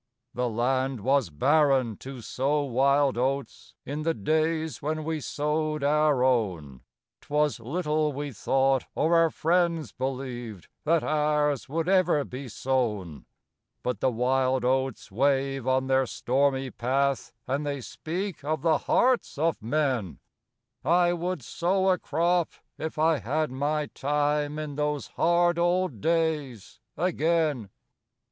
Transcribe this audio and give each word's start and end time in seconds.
The 0.33 0.49
land 0.49 1.01
was 1.01 1.29
barren 1.29 1.95
to 1.97 2.21
sow 2.21 2.63
wild 2.63 3.19
oats 3.19 3.75
in 3.85 4.01
the 4.01 4.15
days 4.15 4.81
when 4.81 5.03
we 5.03 5.19
sowed 5.19 5.83
our 5.83 6.23
own 6.23 6.81
('Twas 7.21 7.59
little 7.59 8.11
we 8.11 8.31
thought 8.31 8.85
or 8.95 9.15
our 9.15 9.29
friends 9.29 9.91
believed 9.91 10.67
that 10.85 11.03
ours 11.03 11.69
would 11.69 11.87
ever 11.87 12.23
be 12.23 12.47
sown) 12.49 13.27
But 13.83 13.99
the 13.99 14.09
wild 14.09 14.65
oats 14.65 15.11
wave 15.11 15.67
on 15.67 15.85
their 15.85 16.07
stormy 16.07 16.71
path, 16.71 17.31
and 17.45 17.63
they 17.63 17.79
speak 17.79 18.43
of 18.43 18.63
the 18.63 18.79
hearts 18.79 19.37
of 19.37 19.61
men 19.61 20.17
I 20.83 21.13
would 21.13 21.43
sow 21.43 21.89
a 21.89 21.99
crop 21.99 22.49
if 22.79 22.97
I 22.97 23.19
had 23.19 23.51
my 23.51 23.85
time 23.85 24.57
in 24.57 24.77
those 24.77 25.09
hard 25.09 25.59
old 25.59 26.01
days 26.01 26.79
again. 26.97 27.69